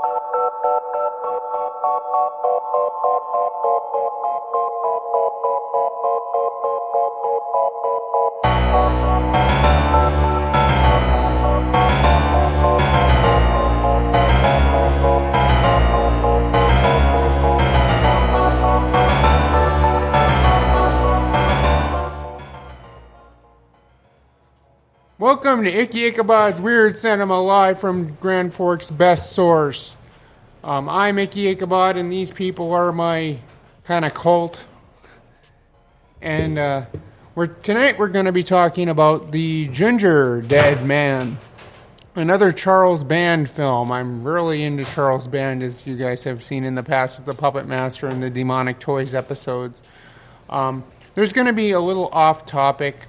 Thank 0.00 0.22
you. 5.74 5.81
Welcome 25.52 25.66
to 25.66 25.78
Icky 25.78 26.06
Ichabod's 26.06 26.62
Weird 26.62 26.96
Cinema 26.96 27.38
live 27.38 27.78
from 27.78 28.14
Grand 28.14 28.54
Forks 28.54 28.90
Best 28.90 29.34
Source. 29.34 29.98
Um, 30.64 30.88
I'm 30.88 31.18
Icky 31.18 31.48
Ichabod, 31.48 31.98
and 31.98 32.10
these 32.10 32.30
people 32.30 32.72
are 32.72 32.90
my 32.90 33.36
kind 33.84 34.06
of 34.06 34.14
cult. 34.14 34.64
And 36.22 36.58
uh, 36.58 36.86
we're 37.34 37.48
tonight 37.48 37.98
we're 37.98 38.08
going 38.08 38.24
to 38.24 38.32
be 38.32 38.42
talking 38.42 38.88
about 38.88 39.30
the 39.30 39.68
Ginger 39.68 40.40
Dead 40.40 40.86
Man, 40.86 41.36
another 42.14 42.50
Charles 42.50 43.04
Band 43.04 43.50
film. 43.50 43.92
I'm 43.92 44.24
really 44.24 44.62
into 44.62 44.86
Charles 44.86 45.26
Band, 45.26 45.62
as 45.62 45.86
you 45.86 45.98
guys 45.98 46.24
have 46.24 46.42
seen 46.42 46.64
in 46.64 46.76
the 46.76 46.82
past 46.82 47.18
with 47.18 47.26
the 47.26 47.34
Puppet 47.34 47.66
Master 47.66 48.06
and 48.06 48.22
the 48.22 48.30
Demonic 48.30 48.78
Toys 48.78 49.12
episodes. 49.12 49.82
Um, 50.48 50.82
there's 51.12 51.34
going 51.34 51.46
to 51.46 51.52
be 51.52 51.72
a 51.72 51.80
little 51.80 52.08
off 52.08 52.46
topic 52.46 53.06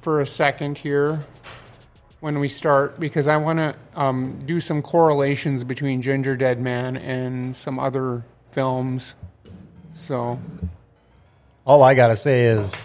for 0.00 0.18
a 0.18 0.26
second 0.26 0.78
here 0.78 1.24
when 2.24 2.38
we 2.38 2.48
start 2.48 2.98
because 2.98 3.28
I 3.28 3.36
want 3.36 3.58
to 3.58 3.76
um, 3.94 4.38
do 4.46 4.58
some 4.58 4.80
correlations 4.80 5.62
between 5.62 6.00
Ginger 6.00 6.36
Dead 6.36 6.58
Man 6.58 6.96
and 6.96 7.54
some 7.54 7.78
other 7.78 8.24
films. 8.44 9.14
So, 9.92 10.40
All 11.66 11.82
I 11.82 11.92
gotta 11.92 12.16
say 12.16 12.46
is, 12.46 12.82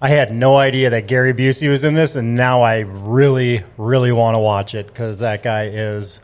I 0.00 0.08
had 0.08 0.32
no 0.32 0.56
idea 0.56 0.90
that 0.90 1.08
Gary 1.08 1.34
Busey 1.34 1.68
was 1.68 1.82
in 1.82 1.94
this, 1.94 2.14
and 2.14 2.36
now 2.36 2.62
I 2.62 2.78
really, 2.82 3.64
really 3.76 4.12
want 4.12 4.36
to 4.36 4.38
watch 4.38 4.76
it 4.76 4.86
because 4.86 5.18
that 5.18 5.42
guy 5.42 5.70
is. 5.70 6.20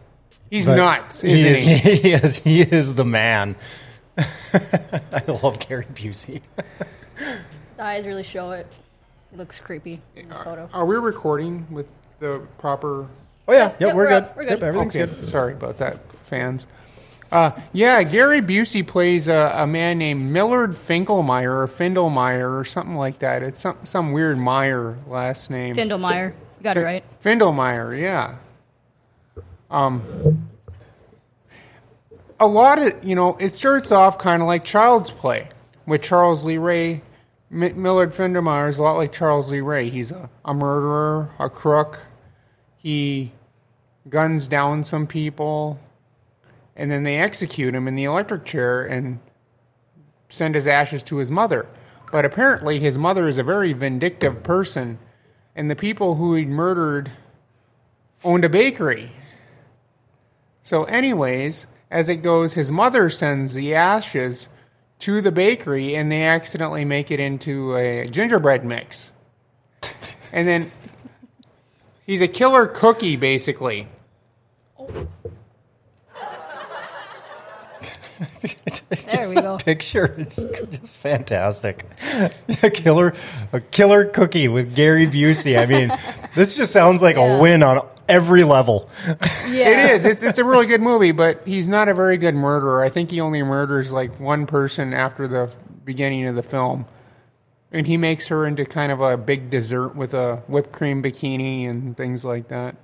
he's 0.50 0.66
but 0.66 0.76
nuts, 0.76 1.22
he 1.22 1.32
isn't 1.32 1.68
is, 1.68 1.82
he? 1.82 1.96
he 1.96 2.12
is. 2.12 2.36
He 2.36 2.60
is 2.60 2.94
the 2.94 3.04
man. 3.04 3.56
I 4.16 5.24
love 5.26 5.58
Gary 5.58 5.86
Busey. 5.92 6.42
His 7.16 7.80
eyes 7.80 8.06
really 8.06 8.22
show 8.22 8.52
it. 8.52 8.68
He 9.32 9.36
looks 9.36 9.58
creepy 9.58 10.00
in 10.14 10.28
this 10.28 10.38
photo. 10.38 10.68
Are 10.72 10.86
we 10.86 10.94
recording 10.94 11.66
with 11.72 11.90
the 12.20 12.46
proper? 12.58 13.08
Oh 13.48 13.52
yeah, 13.52 13.68
yep, 13.70 13.80
Yep, 13.80 13.94
we're, 13.96 14.02
we're 14.04 14.08
good. 14.08 14.22
up, 14.22 14.36
we're 14.36 14.42
good. 14.44 14.50
Yep, 14.50 14.62
everything's 14.62 14.96
Okay, 14.96 15.12
good. 15.20 15.28
Sorry 15.28 15.52
about 15.54 15.78
that, 15.78 15.98
fans. 16.26 16.66
Uh, 17.32 17.52
yeah, 17.72 18.02
Gary 18.02 18.40
Busey 18.40 18.84
plays 18.86 19.28
a, 19.28 19.52
a 19.56 19.66
man 19.66 19.98
named 19.98 20.30
Millard 20.30 20.72
Finkelmeyer 20.72 21.62
or 21.62 21.68
Findlemeyer 21.68 22.58
or 22.58 22.64
something 22.64 22.96
like 22.96 23.20
that. 23.20 23.42
It's 23.42 23.60
some 23.60 23.76
some 23.84 24.12
weird 24.12 24.38
Meyer 24.38 24.96
last 25.06 25.50
name. 25.50 25.74
Findlemeyer. 25.76 26.32
You 26.58 26.62
got 26.64 26.76
it 26.76 26.80
right. 26.84 27.04
Findlemeyer, 27.22 27.98
yeah. 28.00 28.36
Um, 29.70 30.48
a 32.40 32.46
lot 32.46 32.80
of 32.80 33.04
you 33.04 33.14
know, 33.14 33.36
it 33.36 33.54
starts 33.54 33.92
off 33.92 34.18
kind 34.18 34.42
of 34.42 34.48
like 34.48 34.64
Child's 34.64 35.10
Play 35.10 35.48
with 35.86 36.02
Charles 36.02 36.44
Lee 36.44 36.58
Ray. 36.58 37.02
M- 37.52 37.80
Millard 37.82 38.12
Findlemeyer 38.12 38.68
is 38.68 38.78
a 38.78 38.82
lot 38.82 38.96
like 38.96 39.12
Charles 39.12 39.50
Lee 39.50 39.60
Ray. 39.60 39.88
He's 39.90 40.10
a, 40.10 40.28
a 40.44 40.52
murderer, 40.54 41.30
a 41.38 41.48
crook. 41.48 42.06
He 42.82 43.32
guns 44.08 44.48
down 44.48 44.82
some 44.84 45.06
people, 45.06 45.78
and 46.74 46.90
then 46.90 47.02
they 47.02 47.18
execute 47.18 47.74
him 47.74 47.86
in 47.86 47.94
the 47.94 48.04
electric 48.04 48.46
chair 48.46 48.84
and 48.84 49.20
send 50.30 50.54
his 50.54 50.66
ashes 50.66 51.02
to 51.02 51.18
his 51.18 51.30
mother. 51.30 51.66
But 52.10 52.24
apparently, 52.24 52.80
his 52.80 52.96
mother 52.96 53.28
is 53.28 53.36
a 53.36 53.42
very 53.42 53.74
vindictive 53.74 54.42
person, 54.42 54.98
and 55.54 55.70
the 55.70 55.76
people 55.76 56.14
who 56.14 56.34
he 56.34 56.46
murdered 56.46 57.10
owned 58.24 58.44
a 58.44 58.48
bakery. 58.48 59.12
So, 60.62 60.84
anyways, 60.84 61.66
as 61.90 62.08
it 62.08 62.16
goes, 62.16 62.54
his 62.54 62.70
mother 62.70 63.10
sends 63.10 63.54
the 63.54 63.74
ashes 63.74 64.48
to 65.00 65.20
the 65.20 65.32
bakery, 65.32 65.94
and 65.94 66.10
they 66.10 66.24
accidentally 66.24 66.84
make 66.84 67.10
it 67.10 67.20
into 67.20 67.76
a 67.76 68.06
gingerbread 68.08 68.64
mix. 68.64 69.10
And 70.32 70.48
then 70.48 70.72
he's 72.10 72.20
a 72.20 72.28
killer 72.28 72.66
cookie, 72.66 73.16
basically. 73.16 73.86
There 79.10 79.28
we 79.28 79.34
go. 79.36 79.56
Picture 79.58 80.14
is 80.18 80.34
just 80.36 80.98
fantastic. 80.98 81.84
A 82.62 82.70
killer, 82.70 83.14
a 83.52 83.60
killer 83.60 84.04
cookie 84.04 84.48
with 84.48 84.74
Gary 84.74 85.06
Busey. 85.06 85.58
I 85.60 85.66
mean, 85.66 85.92
this 86.34 86.56
just 86.56 86.72
sounds 86.72 87.00
like 87.00 87.16
Yeah. 87.16 87.38
a 87.38 87.40
win 87.40 87.62
on 87.62 87.86
every 88.08 88.42
level. 88.44 88.90
Yeah. 89.48 89.84
It 89.86 89.90
is. 89.92 90.04
It's 90.04 90.22
it's 90.22 90.38
a 90.38 90.44
really 90.44 90.66
good 90.66 90.80
movie, 90.82 91.12
but 91.12 91.42
he's 91.46 91.68
not 91.68 91.88
a 91.88 91.94
very 91.94 92.18
good 92.18 92.34
murderer. 92.34 92.82
I 92.82 92.88
think 92.88 93.10
he 93.10 93.20
only 93.20 93.42
murders 93.42 93.90
like 93.92 94.18
one 94.20 94.46
person 94.46 94.92
after 94.92 95.26
the 95.28 95.50
beginning 95.84 96.26
of 96.26 96.34
the 96.34 96.42
film, 96.42 96.86
and 97.72 97.86
he 97.86 97.96
makes 97.96 98.28
her 98.28 98.46
into 98.46 98.64
kind 98.64 98.90
of 98.92 99.00
a 99.00 99.16
big 99.16 99.50
dessert 99.50 99.94
with 99.94 100.14
a 100.14 100.36
whipped 100.48 100.72
cream 100.72 101.02
bikini 101.02 101.68
and 101.68 101.96
things 101.96 102.24
like 102.24 102.48
that. 102.48 102.76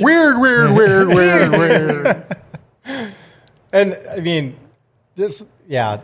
weird, 0.00 0.38
weird, 0.38 0.72
weird, 0.72 1.08
weird, 1.08 1.50
weird. 2.84 3.14
And 3.72 3.98
I 4.10 4.20
mean, 4.20 4.56
this, 5.16 5.44
yeah. 5.68 6.00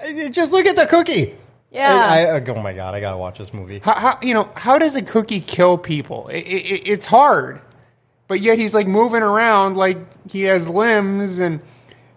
I- 0.00 0.28
Just 0.30 0.52
look 0.52 0.66
at 0.66 0.76
the 0.76 0.86
cookie. 0.86 1.36
Yeah. 1.70 1.94
I, 1.94 2.26
I, 2.26 2.44
oh 2.44 2.62
my 2.62 2.74
god, 2.74 2.94
I 2.94 3.00
gotta 3.00 3.16
watch 3.16 3.38
this 3.38 3.54
movie. 3.54 3.78
How, 3.78 3.94
how 3.94 4.18
you 4.20 4.34
know 4.34 4.50
how 4.54 4.78
does 4.78 4.94
a 4.94 5.00
cookie 5.02 5.40
kill 5.40 5.78
people? 5.78 6.28
It, 6.28 6.40
it, 6.40 6.86
it's 6.86 7.06
hard, 7.06 7.62
but 8.28 8.40
yet 8.42 8.58
he's 8.58 8.74
like 8.74 8.86
moving 8.86 9.22
around 9.22 9.78
like 9.78 9.96
he 10.30 10.42
has 10.42 10.68
limbs 10.68 11.38
and 11.38 11.60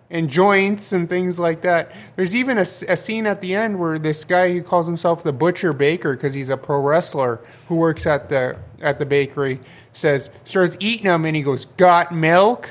and 0.10 0.30
joints 0.30 0.92
and 0.92 1.10
things 1.10 1.40
like 1.40 1.62
that. 1.62 1.92
There's 2.16 2.36
even 2.36 2.58
a 2.58 2.66
scene 2.66 3.26
at 3.26 3.42
the 3.42 3.56
end 3.56 3.80
where 3.80 3.98
this 3.98 4.24
guy 4.24 4.54
who 4.54 4.62
calls 4.62 4.88
himself 4.88 5.24
the 5.24 5.34
butcher 5.34 5.74
baker 5.74 6.14
because 6.14 6.34
he's 6.34 6.50
a 6.50 6.58
pro 6.58 6.80
wrestler 6.82 7.42
who 7.68 7.76
works 7.76 8.06
at 8.06 8.30
the 8.30 8.58
at 8.82 9.00
the 9.00 9.06
bakery 9.06 9.60
says 9.94 10.30
starts 10.44 10.76
eating 10.80 11.06
them 11.06 11.26
and 11.26 11.36
he 11.36 11.42
goes 11.42 11.66
got 11.66 12.14
milk. 12.14 12.70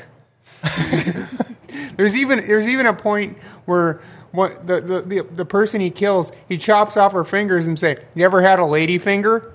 there's 1.97 2.15
even 2.15 2.47
there's 2.47 2.67
even 2.67 2.87
a 2.87 2.95
point 2.95 3.37
where 3.65 4.01
what 4.31 4.67
the, 4.67 4.81
the, 4.81 5.01
the, 5.03 5.23
the 5.35 5.45
person 5.45 5.81
he 5.81 5.91
kills 5.91 6.33
he 6.49 6.59
chops 6.59 6.97
off 6.97 7.13
her 7.13 7.25
fingers 7.25 7.67
and 7.69 7.79
say 7.79 7.97
you 8.15 8.25
ever 8.25 8.43
had 8.43 8.59
a 8.59 8.65
lady 8.65 8.99
finger 8.99 9.53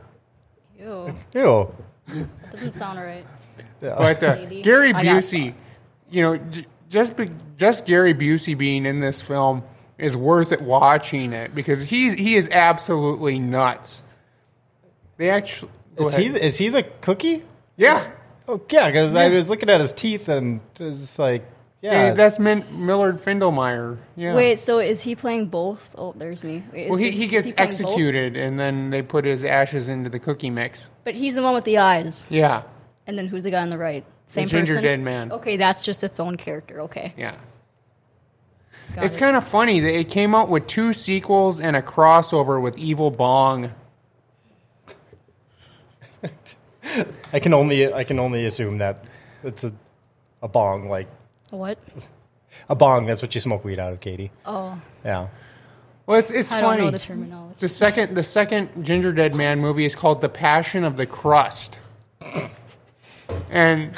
Ew. 0.79 1.13
Ew. 1.33 1.75
Doesn't 2.51 2.73
sound 2.73 2.99
right. 2.99 3.25
but 3.81 4.23
uh, 4.23 4.45
Gary 4.61 4.93
Busey 4.93 5.53
you 6.09 6.21
know 6.21 6.37
j- 6.37 6.65
just 6.89 7.15
be, 7.15 7.29
just 7.57 7.85
Gary 7.85 8.13
Busey 8.13 8.57
being 8.57 8.85
in 8.85 8.99
this 8.99 9.21
film 9.21 9.63
is 9.97 10.15
worth 10.17 10.51
it 10.51 10.61
watching 10.61 11.33
it 11.33 11.53
because 11.53 11.81
he's 11.81 12.13
he 12.13 12.35
is 12.35 12.49
absolutely 12.51 13.37
nuts 13.39 14.01
they 15.17 15.29
actually 15.29 15.71
go 15.95 16.07
Is 16.07 16.15
he, 16.15 16.25
is 16.27 16.57
he 16.57 16.69
the 16.69 16.83
cookie? 17.01 17.43
yeah 17.77 18.11
Oh, 18.47 18.59
yeah, 18.71 18.87
because 18.87 19.13
I 19.13 19.27
was 19.27 19.47
looking 19.47 19.69
at 19.69 19.79
his 19.79 19.91
teeth 19.93 20.27
and 20.27 20.59
it's 20.79 21.19
like, 21.19 21.45
Yeah, 21.81 21.91
yeah. 22.07 22.13
that's 22.15 22.39
Min- 22.39 22.65
Millard 22.71 23.17
Findlemeyer. 23.21 23.99
Yeah. 24.15 24.33
Wait, 24.33 24.59
so 24.59 24.79
is 24.79 25.01
he 25.01 25.15
playing 25.15 25.49
both? 25.49 25.93
Oh, 25.95 26.13
there's 26.17 26.43
me. 26.43 26.63
Wait, 26.73 26.89
Well, 26.89 26.97
he, 26.97 27.11
he 27.11 27.25
is 27.25 27.29
gets 27.29 27.51
playing 27.51 27.55
both? 27.57 27.81
executed, 27.81 28.37
and 28.37 28.59
then 28.59 28.89
they 28.89 29.03
put 29.03 29.23
his 29.25 29.43
ashes 29.43 29.87
into 29.87 30.09
the 30.09 30.17
cookie 30.17 30.49
mix. 30.49 30.87
But 31.03 31.13
he's 31.13 31.35
the 31.35 31.43
one 31.43 31.53
with 31.53 31.65
the 31.65 31.77
eyes. 31.77 32.23
Yeah, 32.27 32.63
And 33.05 33.19
then 33.19 33.27
who's 33.27 33.43
the 33.43 33.51
guy 33.51 33.61
on 33.61 33.69
the 33.69 33.77
right? 33.77 34.03
Same 34.29 34.47
ginger 34.47 34.73
person? 34.75 34.83
dead 34.83 34.99
man. 35.01 35.31
Okay, 35.31 35.57
that's 35.57 35.81
just 35.81 36.03
its 36.03 36.19
own 36.19 36.37
character. 36.37 36.81
Okay. 36.81 37.13
yeah. 37.17 37.35
got 38.95 39.03
it's 39.05 39.15
it. 39.15 39.19
kind 39.19 39.35
of 39.35 39.43
funny 39.45 39.79
that 39.81 39.93
it 39.99 40.09
came 40.09 40.33
out 40.35 40.49
with 40.49 40.65
two 40.67 40.93
sequels 40.93 41.59
and 41.59 41.75
a 41.75 41.81
crossover 41.81 42.61
with 42.61 42.77
Evil 42.77 43.11
Bong. 43.11 43.71
I 47.33 47.39
can 47.39 47.53
only 47.53 47.91
I 47.93 48.03
can 48.03 48.19
only 48.19 48.45
assume 48.45 48.77
that 48.79 49.05
it's 49.43 49.63
a 49.63 49.71
a 50.41 50.47
bong 50.47 50.89
like 50.89 51.07
What? 51.49 51.77
a 52.69 52.75
bong. 52.75 53.05
That's 53.05 53.21
what 53.21 53.33
you 53.35 53.41
smoke 53.41 53.63
weed 53.63 53.79
out 53.79 53.93
of, 53.93 53.99
Katie. 53.99 54.31
Oh, 54.45 54.79
Yeah. 55.03 55.27
Well, 56.05 56.17
it's 56.17 56.31
it's 56.31 56.51
I 56.51 56.61
funny. 56.61 56.77
don't 56.77 56.85
know 56.87 56.91
the 56.91 56.99
terminology. 56.99 57.55
The 57.59 57.69
second 57.69 58.15
the 58.15 58.23
second 58.23 58.83
Ginger 58.83 59.11
Dead 59.11 59.35
Man 59.35 59.59
movie 59.59 59.85
is 59.85 59.95
called 59.95 60.21
The 60.21 60.29
Passion 60.29 60.83
of 60.83 60.97
the 60.97 61.05
Crust. 61.05 61.77
And 63.51 63.93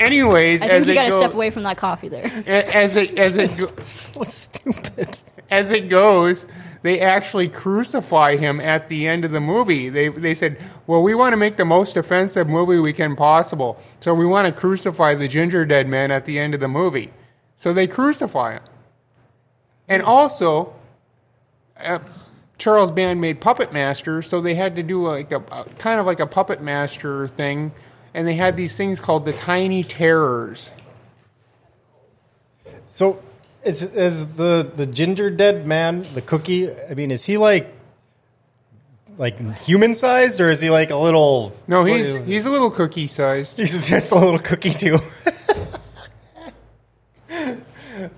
anyways, 0.00 0.62
I 0.62 0.68
think 0.68 0.80
as 0.80 0.86
you 0.86 0.92
it 0.92 0.94
got 0.96 1.04
to 1.04 1.10
go- 1.10 1.18
step 1.20 1.34
away 1.34 1.50
from 1.50 1.62
that 1.64 1.76
coffee 1.76 2.08
there. 2.08 2.24
as 2.46 2.96
it 2.96 3.18
as 3.18 3.36
it 3.36 3.60
go- 3.60 3.74
So 3.82 4.22
stupid. 4.24 5.18
as 5.50 5.70
it 5.70 5.88
goes, 5.88 6.46
they 6.82 7.00
actually 7.00 7.48
crucify 7.48 8.36
him 8.36 8.60
at 8.60 8.88
the 8.88 9.06
end 9.08 9.24
of 9.24 9.32
the 9.32 9.40
movie. 9.40 9.88
They 9.88 10.08
they 10.08 10.34
said, 10.34 10.58
"Well, 10.86 11.02
we 11.02 11.14
want 11.14 11.32
to 11.32 11.36
make 11.36 11.56
the 11.56 11.64
most 11.64 11.96
offensive 11.96 12.48
movie 12.48 12.78
we 12.78 12.92
can 12.92 13.16
possible, 13.16 13.78
so 14.00 14.14
we 14.14 14.26
want 14.26 14.46
to 14.46 14.52
crucify 14.52 15.14
the 15.14 15.28
ginger 15.28 15.64
dead 15.64 15.88
man 15.88 16.10
at 16.10 16.24
the 16.24 16.38
end 16.38 16.54
of 16.54 16.60
the 16.60 16.68
movie." 16.68 17.10
So 17.56 17.72
they 17.72 17.86
crucify 17.86 18.54
him, 18.54 18.62
and 19.88 20.02
also. 20.02 20.74
Uh, 21.80 21.98
Charles 22.58 22.90
Band 22.90 23.20
made 23.20 23.40
Puppet 23.40 23.72
Master, 23.72 24.20
so 24.20 24.40
they 24.40 24.56
had 24.56 24.74
to 24.74 24.82
do 24.82 25.06
like 25.06 25.30
a, 25.30 25.36
a 25.52 25.64
kind 25.78 26.00
of 26.00 26.06
like 26.06 26.18
a 26.18 26.26
Puppet 26.26 26.60
Master 26.60 27.28
thing, 27.28 27.70
and 28.18 28.26
they 28.26 28.34
had 28.34 28.56
these 28.56 28.76
things 28.76 28.98
called 28.98 29.24
the 29.24 29.32
Tiny 29.32 29.84
Terrors. 29.84 30.72
So, 32.90 33.22
is 33.62 33.80
is 33.82 34.34
the 34.34 34.68
the 34.74 34.86
ginger 34.86 35.30
dead 35.30 35.68
man 35.68 36.04
the 36.14 36.20
cookie? 36.20 36.68
I 36.68 36.94
mean, 36.94 37.12
is 37.12 37.24
he 37.24 37.38
like 37.38 37.72
like 39.18 39.38
human 39.58 39.94
sized, 39.94 40.40
or 40.40 40.50
is 40.50 40.60
he 40.60 40.68
like 40.68 40.90
a 40.90 40.96
little? 40.96 41.54
No, 41.68 41.84
he's 41.84 42.16
he's 42.24 42.44
a 42.44 42.50
little 42.50 42.72
cookie 42.72 43.06
sized. 43.06 43.56
he's 43.56 43.86
just 43.86 44.10
a 44.10 44.16
little 44.16 44.40
cookie 44.40 44.72
too. 44.72 44.98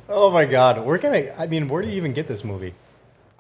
oh 0.09 0.31
my 0.31 0.47
god, 0.47 0.83
where 0.83 0.97
can 0.97 1.13
I? 1.13 1.31
I 1.37 1.47
mean, 1.47 1.69
where 1.69 1.83
do 1.83 1.89
you 1.89 1.97
even 1.97 2.15
get 2.15 2.27
this 2.27 2.43
movie? 2.43 2.73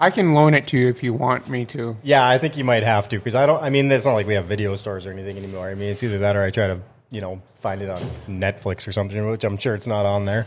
I 0.00 0.10
can 0.10 0.32
loan 0.32 0.54
it 0.54 0.66
to 0.68 0.78
you 0.78 0.88
if 0.88 1.02
you 1.02 1.12
want 1.12 1.48
me 1.48 1.66
to. 1.66 1.96
Yeah, 2.02 2.26
I 2.26 2.38
think 2.38 2.56
you 2.56 2.64
might 2.64 2.82
have 2.84 3.08
to 3.10 3.18
because 3.18 3.34
I 3.34 3.44
don't. 3.46 3.62
I 3.62 3.68
mean, 3.70 3.92
it's 3.92 4.06
not 4.06 4.14
like 4.14 4.26
we 4.26 4.34
have 4.34 4.46
video 4.46 4.74
stores 4.76 5.04
or 5.06 5.12
anything 5.12 5.36
anymore. 5.36 5.68
I 5.68 5.74
mean, 5.74 5.90
it's 5.90 6.02
either 6.02 6.18
that 6.20 6.36
or 6.36 6.42
I 6.42 6.50
try 6.50 6.68
to 6.68 6.80
you 7.10 7.20
know 7.20 7.42
find 7.56 7.82
it 7.82 7.90
on 7.90 8.00
Netflix 8.26 8.88
or 8.88 8.92
something, 8.92 9.28
which 9.30 9.44
I'm 9.44 9.58
sure 9.58 9.74
it's 9.74 9.86
not 9.86 10.06
on 10.06 10.24
there. 10.24 10.46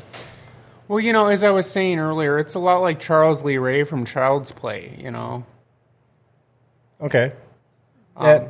Well, 0.88 1.00
you 1.00 1.14
know, 1.14 1.28
as 1.28 1.44
I 1.44 1.52
was 1.52 1.70
saying 1.70 2.00
earlier, 2.00 2.40
it's 2.40 2.56
a 2.56 2.60
lot 2.60 2.80
like 2.80 3.00
Charles 3.00 3.44
Lee 3.44 3.58
Ray 3.58 3.84
from 3.84 4.06
Child's 4.06 4.52
Play. 4.52 4.98
You 5.00 5.12
know, 5.12 5.46
Okay. 7.02 7.34
Um, 8.16 8.26
yeah. 8.28 8.48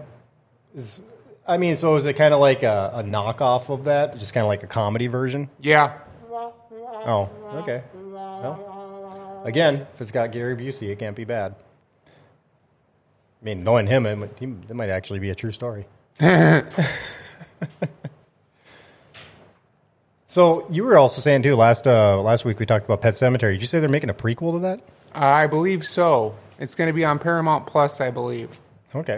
Is, 0.75 1.01
I 1.47 1.57
mean, 1.57 1.75
so 1.77 1.95
is 1.95 2.05
it 2.05 2.13
kind 2.13 2.33
of 2.33 2.39
like 2.39 2.63
a, 2.63 2.91
a 2.95 3.03
knockoff 3.03 3.69
of 3.69 3.85
that? 3.85 4.17
Just 4.17 4.33
kind 4.33 4.43
of 4.43 4.47
like 4.47 4.63
a 4.63 4.67
comedy 4.67 5.07
version? 5.07 5.49
yeah, 5.61 5.97
Oh, 7.05 7.29
okay. 7.55 7.83
Well, 7.93 8.72
again, 9.43 9.87
if 9.93 10.01
it's 10.01 10.11
got 10.11 10.31
Gary 10.31 10.55
Busey, 10.55 10.89
it 10.89 10.99
can't 10.99 11.15
be 11.15 11.25
bad. 11.25 11.55
I 12.07 13.45
mean, 13.45 13.63
knowing 13.63 13.87
him, 13.87 14.05
it 14.05 14.15
might, 14.15 14.39
he, 14.39 14.45
it 14.45 14.75
might 14.75 14.89
actually 14.89 15.19
be 15.19 15.29
a 15.29 15.35
true 15.35 15.51
story. 15.51 15.85
so 20.27 20.65
you 20.69 20.83
were 20.83 20.97
also 20.97 21.19
saying 21.21 21.43
too 21.43 21.55
last 21.55 21.85
uh, 21.87 22.21
last 22.21 22.45
week 22.45 22.59
we 22.59 22.65
talked 22.65 22.85
about 22.85 23.01
Pet 23.01 23.15
Sematary. 23.15 23.53
Did 23.53 23.61
you 23.61 23.67
say 23.67 23.79
they're 23.79 23.89
making 23.89 24.09
a 24.09 24.13
prequel 24.13 24.53
to 24.53 24.59
that? 24.59 24.79
I 25.13 25.47
believe 25.47 25.85
so. 25.85 26.35
It's 26.59 26.75
going 26.75 26.87
to 26.87 26.93
be 26.93 27.03
on 27.03 27.19
Paramount 27.19 27.67
Plus, 27.67 27.99
I 27.99 28.11
believe. 28.11 28.59
Okay. 28.95 29.17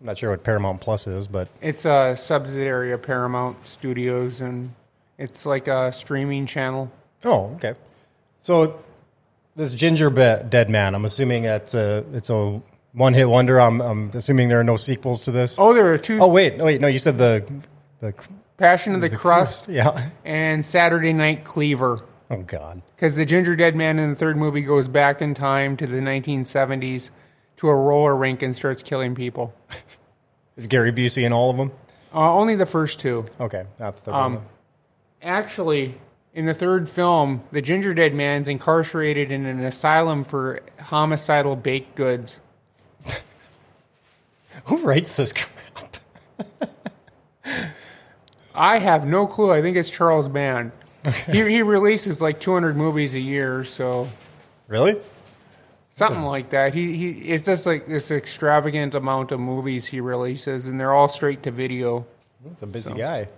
I'm 0.00 0.06
not 0.06 0.16
sure 0.16 0.30
what 0.30 0.42
Paramount 0.42 0.80
Plus 0.80 1.06
is, 1.06 1.26
but 1.26 1.48
It's 1.60 1.84
a 1.84 2.16
subsidiary 2.16 2.92
of 2.92 3.02
Paramount 3.02 3.68
Studios, 3.68 4.40
and 4.40 4.72
it's 5.18 5.44
like 5.44 5.68
a 5.68 5.92
streaming 5.92 6.46
channel. 6.46 6.90
Oh, 7.24 7.52
okay. 7.56 7.74
So 8.38 8.82
this 9.60 9.74
ginger 9.74 10.10
dead 10.10 10.70
man, 10.70 10.94
I'm 10.94 11.04
assuming 11.04 11.44
it's 11.44 11.74
a 11.74 12.04
it's 12.12 12.30
a 12.30 12.60
one 12.92 13.14
hit 13.14 13.28
wonder. 13.28 13.60
I'm, 13.60 13.80
I'm 13.80 14.10
assuming 14.14 14.48
there 14.48 14.58
are 14.60 14.64
no 14.64 14.76
sequels 14.76 15.22
to 15.22 15.30
this. 15.30 15.56
Oh, 15.58 15.74
there 15.74 15.92
are 15.92 15.98
two: 15.98 16.18
Oh 16.20 16.28
wait, 16.32 16.56
no 16.56 16.64
wait, 16.64 16.80
no. 16.80 16.86
You 16.88 16.98
said 16.98 17.18
the 17.18 17.44
the, 18.00 18.14
Passion 18.56 18.94
of 18.94 19.00
the, 19.00 19.10
Crust 19.10 19.68
Yeah. 19.68 20.10
and 20.24 20.64
Saturday 20.64 21.12
Night 21.12 21.44
Cleaver. 21.44 22.00
Oh 22.30 22.42
God. 22.42 22.82
Because 22.96 23.16
the 23.16 23.24
Ginger 23.26 23.56
Dead 23.56 23.74
Man 23.76 23.98
in 23.98 24.10
the 24.10 24.16
third 24.16 24.36
movie 24.36 24.62
goes 24.62 24.88
back 24.88 25.20
in 25.22 25.34
time 25.34 25.76
to 25.78 25.86
the 25.86 25.98
1970s 25.98 27.10
to 27.58 27.68
a 27.68 27.74
roller 27.74 28.14
rink 28.16 28.42
and 28.42 28.54
starts 28.54 28.82
killing 28.82 29.14
people. 29.14 29.54
Is 30.56 30.66
Gary 30.66 30.92
Busey 30.92 31.24
in 31.24 31.32
all 31.32 31.50
of 31.50 31.56
them? 31.56 31.72
Uh, 32.14 32.34
only 32.34 32.54
the 32.54 32.66
first 32.66 33.00
two. 33.00 33.24
Okay, 33.40 33.64
not 33.78 33.96
the 33.96 34.02
third 34.02 34.14
Um, 34.14 34.34
one. 34.36 34.44
Actually, 35.22 35.94
in 36.34 36.46
the 36.46 36.54
third 36.54 36.88
film, 36.88 37.42
the 37.52 37.60
Ginger 37.60 37.94
Dead 37.94 38.14
Man's 38.14 38.48
incarcerated 38.48 39.30
in 39.30 39.46
an 39.46 39.60
asylum 39.60 40.24
for 40.24 40.60
homicidal 40.80 41.56
baked 41.56 41.94
goods. 41.96 42.40
Who 44.66 44.78
writes 44.78 45.16
this 45.16 45.32
crap? 45.32 45.96
I 48.54 48.78
have 48.78 49.06
no 49.06 49.26
clue. 49.26 49.52
I 49.52 49.62
think 49.62 49.76
it's 49.76 49.90
Charles 49.90 50.28
Band. 50.28 50.72
He, 51.26 51.38
he 51.48 51.62
releases 51.62 52.20
like 52.20 52.40
200 52.40 52.76
movies 52.76 53.14
a 53.14 53.20
year, 53.20 53.64
so 53.64 54.08
Really? 54.68 55.00
something 55.90 56.20
hmm. 56.20 56.26
like 56.26 56.50
that. 56.50 56.74
He 56.74 56.96
he. 56.96 57.10
It's 57.28 57.46
just 57.46 57.66
like 57.66 57.86
this 57.86 58.10
extravagant 58.10 58.94
amount 58.94 59.32
of 59.32 59.40
movies 59.40 59.86
he 59.86 60.00
releases, 60.00 60.66
and 60.66 60.78
they're 60.78 60.92
all 60.92 61.08
straight 61.08 61.42
to 61.44 61.50
video. 61.50 62.06
He's 62.42 62.62
a 62.62 62.66
busy 62.66 62.94
guy. 62.94 63.28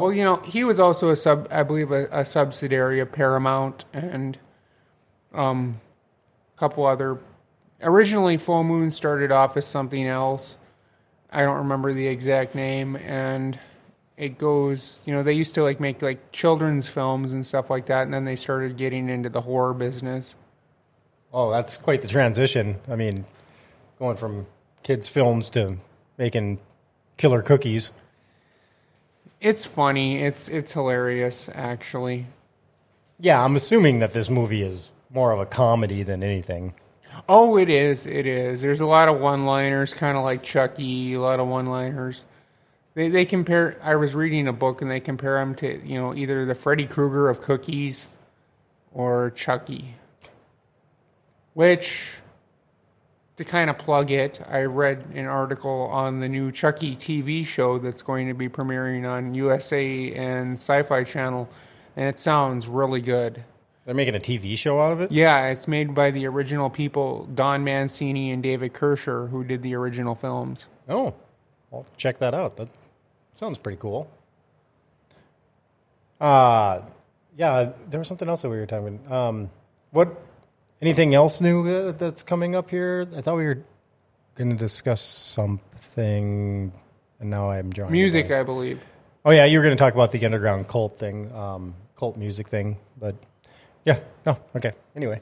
Well, 0.00 0.12
you 0.12 0.24
know, 0.24 0.36
he 0.36 0.64
was 0.64 0.80
also 0.80 1.10
a 1.10 1.16
sub, 1.16 1.48
I 1.50 1.62
believe, 1.62 1.90
a, 1.90 2.08
a 2.10 2.24
subsidiary 2.24 3.00
of 3.00 3.12
Paramount 3.12 3.84
and 3.92 4.38
um, 5.34 5.80
a 6.54 6.58
couple 6.58 6.86
other. 6.86 7.18
Originally, 7.82 8.36
Full 8.36 8.64
Moon 8.64 8.90
started 8.90 9.30
off 9.30 9.56
as 9.56 9.66
something 9.66 10.06
else. 10.06 10.56
I 11.30 11.42
don't 11.42 11.58
remember 11.58 11.92
the 11.92 12.06
exact 12.06 12.54
name, 12.54 12.96
and 12.96 13.58
it 14.16 14.38
goes. 14.38 15.00
You 15.04 15.12
know, 15.12 15.22
they 15.22 15.34
used 15.34 15.54
to 15.56 15.62
like 15.62 15.80
make 15.80 16.00
like 16.02 16.32
children's 16.32 16.88
films 16.88 17.32
and 17.32 17.44
stuff 17.44 17.68
like 17.68 17.86
that, 17.86 18.02
and 18.02 18.14
then 18.14 18.24
they 18.24 18.36
started 18.36 18.76
getting 18.76 19.08
into 19.08 19.28
the 19.28 19.42
horror 19.42 19.74
business. 19.74 20.36
Oh, 21.32 21.50
that's 21.50 21.76
quite 21.76 22.02
the 22.02 22.08
transition. 22.08 22.76
I 22.88 22.96
mean, 22.96 23.26
going 23.98 24.16
from 24.16 24.46
kids' 24.82 25.08
films 25.08 25.50
to 25.50 25.76
making 26.16 26.60
killer 27.16 27.42
cookies. 27.42 27.90
It's 29.40 29.66
funny. 29.66 30.22
It's 30.22 30.48
it's 30.48 30.72
hilarious, 30.72 31.48
actually. 31.52 32.26
Yeah, 33.18 33.42
I'm 33.42 33.56
assuming 33.56 34.00
that 34.00 34.12
this 34.12 34.28
movie 34.28 34.62
is 34.62 34.90
more 35.10 35.32
of 35.32 35.40
a 35.40 35.46
comedy 35.46 36.02
than 36.02 36.22
anything. 36.22 36.74
Oh, 37.28 37.56
it 37.56 37.70
is. 37.70 38.06
It 38.06 38.26
is. 38.26 38.60
There's 38.60 38.82
a 38.82 38.86
lot 38.86 39.08
of 39.08 39.20
one-liners, 39.20 39.94
kind 39.94 40.18
of 40.18 40.24
like 40.24 40.42
Chucky. 40.42 41.14
A 41.14 41.20
lot 41.20 41.40
of 41.40 41.48
one-liners. 41.48 42.22
They 42.94 43.08
they 43.08 43.24
compare. 43.24 43.78
I 43.82 43.96
was 43.96 44.14
reading 44.14 44.48
a 44.48 44.52
book, 44.52 44.80
and 44.82 44.90
they 44.90 45.00
compare 45.00 45.38
him 45.38 45.54
to 45.56 45.86
you 45.86 46.00
know 46.00 46.14
either 46.14 46.44
the 46.44 46.54
Freddy 46.54 46.86
Krueger 46.86 47.28
of 47.28 47.40
cookies 47.40 48.06
or 48.92 49.30
Chucky. 49.30 49.94
Which, 51.52 52.18
to 53.36 53.44
kind 53.44 53.68
of 53.68 53.78
plug 53.78 54.10
it, 54.10 54.40
I 54.48 54.62
read 54.62 55.04
an 55.14 55.26
article 55.26 55.88
on 55.92 56.20
the 56.20 56.28
new 56.28 56.50
Chucky 56.50 56.96
TV 56.96 57.44
show 57.44 57.78
that's 57.78 58.02
going 58.02 58.28
to 58.28 58.34
be 58.34 58.48
premiering 58.48 59.08
on 59.08 59.34
USA 59.34 60.12
and 60.14 60.54
Sci-Fi 60.54 61.04
Channel, 61.04 61.48
and 61.96 62.08
it 62.08 62.16
sounds 62.16 62.66
really 62.66 63.02
good. 63.02 63.44
They're 63.84 63.94
making 63.94 64.16
a 64.16 64.20
TV 64.20 64.58
show 64.58 64.80
out 64.80 64.92
of 64.92 65.00
it? 65.00 65.12
Yeah, 65.12 65.48
it's 65.48 65.68
made 65.68 65.94
by 65.94 66.10
the 66.10 66.26
original 66.26 66.70
people, 66.70 67.28
Don 67.34 67.62
Mancini 67.62 68.32
and 68.32 68.42
David 68.42 68.72
Kirschner, 68.72 69.28
who 69.28 69.44
did 69.44 69.62
the 69.62 69.74
original 69.74 70.14
films. 70.14 70.66
Oh, 70.88 71.14
I'll 71.72 71.86
check 71.96 72.18
that 72.18 72.34
out. 72.34 72.56
That 72.56 72.68
sounds 73.34 73.58
pretty 73.58 73.78
cool. 73.78 74.10
Uh, 76.20 76.80
yeah, 77.36 77.72
there 77.88 78.00
was 78.00 78.08
something 78.08 78.28
else 78.28 78.42
that 78.42 78.48
we 78.48 78.56
were 78.56 78.66
talking 78.66 78.98
about. 79.06 79.12
Um, 79.12 79.50
what, 79.90 80.25
anything 80.80 81.14
else 81.14 81.40
new 81.40 81.92
that's 81.92 82.22
coming 82.22 82.54
up 82.54 82.70
here? 82.70 83.08
I 83.16 83.20
thought 83.20 83.36
we 83.36 83.46
were 83.46 83.64
going 84.36 84.50
to 84.50 84.56
discuss 84.56 85.00
something, 85.00 86.72
and 87.20 87.30
now 87.30 87.50
I'm 87.50 87.70
drawing. 87.70 87.92
Music. 87.92 88.30
I 88.30 88.42
believe. 88.42 88.80
Oh, 89.24 89.30
yeah, 89.30 89.44
you 89.44 89.58
were 89.58 89.64
going 89.64 89.76
to 89.76 89.78
talk 89.78 89.94
about 89.94 90.12
the 90.12 90.24
underground 90.24 90.68
cult 90.68 90.98
thing, 90.98 91.32
um, 91.34 91.74
cult 91.96 92.16
music 92.16 92.48
thing, 92.48 92.78
but 92.98 93.16
yeah, 93.84 94.00
no, 94.24 94.38
okay. 94.54 94.72
Anyway, 94.94 95.20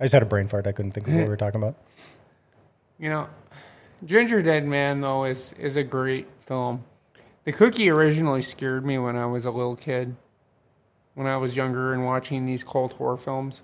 I 0.00 0.04
just 0.04 0.12
had 0.12 0.22
a 0.22 0.26
brain 0.26 0.48
fart. 0.48 0.66
I 0.66 0.72
couldn't 0.72 0.92
think 0.92 1.06
of 1.06 1.14
what 1.14 1.22
we 1.22 1.28
were 1.28 1.36
talking 1.36 1.62
about. 1.62 1.76
You 2.98 3.08
know, 3.10 3.28
Ginger 4.04 4.42
Dead 4.42 4.64
Man 4.64 5.00
though 5.00 5.24
is 5.24 5.52
is 5.58 5.76
a 5.76 5.84
great 5.84 6.28
film. 6.46 6.84
The 7.44 7.52
cookie 7.52 7.90
originally 7.90 8.42
scared 8.42 8.86
me 8.86 8.98
when 8.98 9.16
I 9.16 9.26
was 9.26 9.44
a 9.44 9.50
little 9.50 9.74
kid, 9.74 10.14
when 11.14 11.26
I 11.26 11.36
was 11.36 11.56
younger 11.56 11.92
and 11.92 12.04
watching 12.04 12.46
these 12.46 12.62
cult 12.62 12.92
horror 12.94 13.16
films. 13.16 13.62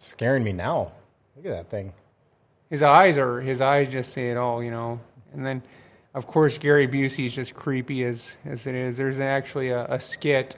Scaring 0.00 0.42
me 0.42 0.52
now. 0.52 0.92
Look 1.36 1.44
at 1.44 1.50
that 1.50 1.70
thing. 1.70 1.92
His 2.70 2.82
eyes 2.82 3.18
are 3.18 3.42
his 3.42 3.60
eyes 3.60 3.92
just 3.92 4.12
say 4.12 4.30
it 4.30 4.38
all, 4.38 4.64
you 4.64 4.70
know. 4.70 4.98
And 5.34 5.44
then, 5.44 5.62
of 6.14 6.26
course, 6.26 6.56
Gary 6.56 6.88
Busey's 6.88 7.34
just 7.34 7.54
creepy 7.54 8.02
as 8.04 8.34
as 8.46 8.66
it 8.66 8.74
is. 8.74 8.96
There's 8.96 9.20
actually 9.20 9.68
a, 9.68 9.84
a 9.84 10.00
skit 10.00 10.56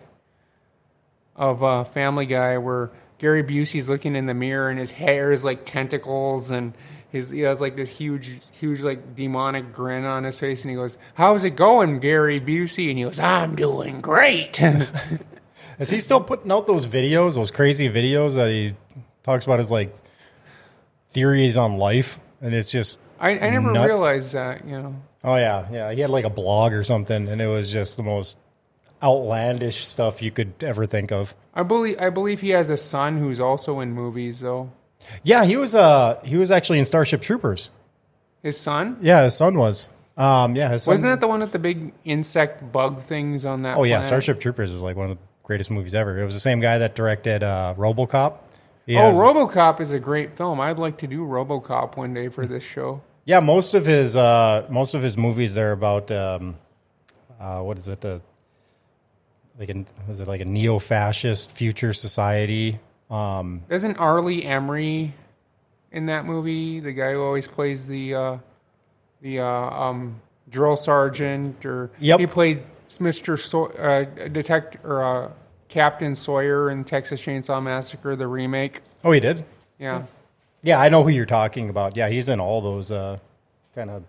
of 1.34 1.64
uh, 1.64 1.82
Family 1.82 2.24
Guy 2.24 2.56
where 2.58 2.92
Gary 3.18 3.42
Busey's 3.42 3.88
looking 3.88 4.14
in 4.14 4.26
the 4.26 4.34
mirror 4.34 4.70
and 4.70 4.78
his 4.78 4.92
hair 4.92 5.32
is 5.32 5.44
like 5.44 5.66
tentacles 5.66 6.52
and 6.52 6.72
his 7.10 7.30
he 7.30 7.40
has 7.40 7.60
like 7.60 7.74
this 7.74 7.90
huge 7.90 8.38
huge 8.52 8.80
like 8.80 9.16
demonic 9.16 9.72
grin 9.72 10.04
on 10.04 10.22
his 10.22 10.38
face 10.38 10.62
and 10.62 10.70
he 10.70 10.76
goes, 10.76 10.96
"How's 11.14 11.42
it 11.42 11.56
going, 11.56 11.98
Gary 11.98 12.40
Busey?" 12.40 12.90
And 12.90 12.98
he 12.98 13.02
goes, 13.02 13.18
"I'm 13.18 13.56
doing 13.56 14.00
great." 14.00 14.62
Is 15.80 15.90
he 15.90 15.98
still 15.98 16.20
putting 16.20 16.52
out 16.52 16.68
those 16.68 16.86
videos, 16.86 17.34
those 17.34 17.50
crazy 17.50 17.88
videos 17.88 18.36
that 18.36 18.48
he 18.48 18.76
talks 19.22 19.44
about 19.44 19.58
his 19.58 19.70
like 19.70 19.94
theories 21.10 21.56
on 21.56 21.78
life, 21.78 22.18
and 22.40 22.54
it's 22.54 22.70
just 22.70 22.98
I, 23.20 23.30
I 23.38 23.50
never 23.50 23.72
Nuts. 23.72 23.86
realized 23.86 24.32
that. 24.34 24.66
You 24.66 24.82
know, 24.82 24.96
oh 25.24 25.36
yeah, 25.36 25.68
yeah. 25.70 25.92
He 25.92 26.00
had 26.00 26.10
like 26.10 26.24
a 26.24 26.30
blog 26.30 26.72
or 26.72 26.84
something, 26.84 27.28
and 27.28 27.40
it 27.40 27.46
was 27.46 27.70
just 27.70 27.96
the 27.96 28.02
most 28.02 28.36
outlandish 29.02 29.86
stuff 29.86 30.22
you 30.22 30.30
could 30.30 30.54
ever 30.60 30.86
think 30.86 31.10
of. 31.12 31.34
I 31.54 31.62
believe 31.62 31.96
I 31.98 32.10
believe 32.10 32.40
he 32.40 32.50
has 32.50 32.70
a 32.70 32.76
son 32.76 33.18
who's 33.18 33.40
also 33.40 33.80
in 33.80 33.92
movies 33.92 34.40
though. 34.40 34.72
Yeah, 35.24 35.44
he 35.44 35.56
was 35.56 35.74
uh 35.74 36.20
he 36.24 36.36
was 36.36 36.50
actually 36.50 36.78
in 36.78 36.84
Starship 36.84 37.22
Troopers. 37.22 37.70
His 38.42 38.58
son 38.58 38.98
Yeah, 39.00 39.24
his 39.24 39.34
son 39.34 39.56
was. 39.58 39.88
Um, 40.16 40.54
yeah, 40.56 40.70
his 40.70 40.82
son, 40.82 40.92
wasn't 40.92 41.12
that 41.12 41.20
the 41.20 41.28
one 41.28 41.40
with 41.40 41.52
the 41.52 41.58
big 41.58 41.92
insect 42.04 42.70
bug 42.70 43.00
things 43.00 43.44
on 43.44 43.62
that? 43.62 43.76
Oh 43.78 43.84
yeah. 43.84 44.02
Starship 44.02 44.40
Troopers 44.40 44.70
is 44.72 44.80
like 44.82 44.94
one 44.96 45.10
of 45.10 45.16
the 45.16 45.22
greatest 45.42 45.70
movies 45.70 45.94
ever. 45.94 46.20
It 46.20 46.24
was 46.24 46.34
the 46.34 46.40
same 46.40 46.60
guy 46.60 46.78
that 46.78 46.94
directed 46.94 47.42
uh, 47.42 47.74
RoboCop. 47.76 48.38
Oh, 48.88 49.12
RoboCop 49.14 49.80
is 49.80 49.92
a 49.92 50.00
great 50.00 50.32
film. 50.32 50.60
I'd 50.60 50.78
like 50.78 50.98
to 50.98 51.06
do 51.06 51.20
RoboCop 51.24 51.96
one 51.96 52.12
day 52.14 52.28
for 52.28 52.44
this 52.44 52.64
show. 52.64 53.02
Yeah, 53.24 53.40
most 53.40 53.74
of 53.74 53.86
his 53.86 54.16
uh, 54.16 54.66
most 54.68 54.94
of 54.94 55.02
his 55.02 55.16
movies 55.16 55.54
they're 55.54 55.72
about 55.72 56.10
um, 56.10 56.56
uh, 57.40 57.60
what 57.60 57.78
is 57.78 57.86
it? 57.88 58.04
Uh, 58.04 58.18
like 59.58 59.68
a, 59.70 59.84
was 60.08 60.18
it 60.18 60.26
like 60.26 60.40
a 60.40 60.44
neo-fascist 60.44 61.52
future 61.52 61.92
society? 61.92 62.80
Um, 63.10 63.62
Isn't 63.68 63.96
R. 63.98 64.20
Lee 64.20 64.42
Ermey 64.42 65.12
in 65.92 66.06
that 66.06 66.24
movie 66.24 66.80
the 66.80 66.92
guy 66.92 67.12
who 67.12 67.22
always 67.22 67.46
plays 67.46 67.86
the 67.86 68.14
uh, 68.14 68.38
the 69.20 69.38
uh, 69.40 69.46
um, 69.46 70.20
drill 70.48 70.76
sergeant? 70.76 71.64
Or 71.64 71.90
Yep. 72.00 72.18
he 72.20 72.26
played 72.26 72.62
Mister 72.98 73.36
so- 73.36 73.66
uh, 73.66 74.04
Detect 74.28 74.84
or 74.84 75.04
uh, 75.04 75.30
Captain 75.72 76.14
Sawyer 76.14 76.70
in 76.70 76.84
Texas 76.84 77.18
Chainsaw 77.22 77.62
Massacre, 77.62 78.14
the 78.14 78.26
remake. 78.26 78.82
oh, 79.02 79.10
he 79.10 79.20
did. 79.20 79.42
Yeah, 79.78 80.02
Yeah, 80.62 80.78
I 80.78 80.90
know 80.90 81.02
who 81.02 81.08
you're 81.08 81.24
talking 81.24 81.70
about. 81.70 81.96
Yeah, 81.96 82.10
he's 82.10 82.28
in 82.28 82.40
all 82.40 82.60
those 82.60 82.92
uh, 82.92 83.18
kind 83.74 83.88
of. 83.88 84.04